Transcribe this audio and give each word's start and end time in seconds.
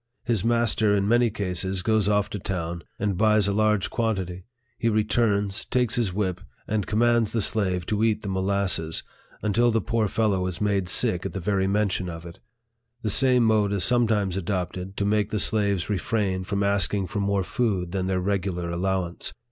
His 0.23 0.43
master, 0.43 0.95
in 0.95 1.07
many 1.07 1.29
cases, 1.29 1.83
goes 1.83 2.09
off 2.09 2.27
to 2.31 2.39
town, 2.39 2.83
and 2.97 3.19
buys 3.19 3.47
a 3.47 3.53
large 3.53 3.91
quan 3.91 4.15
tity; 4.15 4.45
he 4.79 4.89
returns, 4.89 5.63
takes 5.65 5.93
his 5.93 6.11
whip, 6.11 6.41
and 6.67 6.87
commands 6.87 7.33
the 7.33 7.39
slave 7.43 7.85
to 7.85 8.03
eat 8.03 8.23
the 8.23 8.27
molasses, 8.27 9.03
until 9.43 9.69
the 9.69 9.79
poor 9.79 10.07
fellow 10.07 10.47
is 10.47 10.59
made 10.59 10.89
sick 10.89 11.23
at 11.23 11.33
the 11.33 11.39
very 11.39 11.67
mention 11.67 12.09
of 12.09 12.25
it. 12.25 12.39
The 13.03 13.11
same 13.11 13.43
mode 13.43 13.71
is 13.73 13.83
sometimes 13.83 14.35
adopted 14.37 14.97
to 14.97 15.05
make 15.05 15.29
the 15.29 15.39
slaves 15.39 15.87
refrain 15.87 16.45
from 16.45 16.63
ask 16.63 16.95
ing 16.95 17.05
for 17.05 17.19
more 17.19 17.43
food 17.43 17.91
than 17.91 18.07
their 18.07 18.19
regular 18.19 18.71
allowance. 18.71 19.33